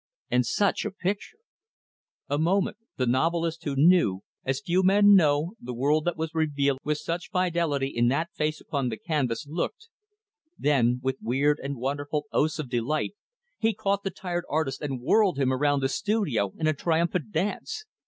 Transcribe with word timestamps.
And 0.31 0.47
such 0.47 0.83
a 0.83 0.89
picture! 0.89 1.37
A 2.27 2.39
moment, 2.39 2.77
the 2.97 3.05
novelist 3.05 3.63
who 3.65 3.75
knew 3.75 4.23
as 4.43 4.59
few 4.59 4.81
men 4.81 5.13
know 5.13 5.53
the 5.61 5.75
world 5.75 6.05
that 6.05 6.17
was 6.17 6.33
revealed 6.33 6.79
with 6.83 6.97
such 6.97 7.29
fidelity 7.29 7.89
in 7.89 8.07
that 8.07 8.33
face 8.33 8.59
upon 8.59 8.89
the 8.89 8.97
canvas, 8.97 9.45
looked; 9.47 9.89
then, 10.57 11.01
with 11.03 11.19
weird 11.21 11.59
and 11.61 11.77
wonderful 11.77 12.25
oaths 12.31 12.57
of 12.57 12.67
delight, 12.67 13.13
he 13.59 13.75
caught 13.75 14.01
the 14.03 14.09
tired 14.09 14.45
artist 14.49 14.81
and 14.81 15.01
whirled 15.01 15.37
him 15.37 15.53
around 15.53 15.81
the 15.81 15.87
studio, 15.89 16.51
in 16.57 16.65
a 16.65 16.73
triumphant 16.73 17.31
dance. 17.31 17.85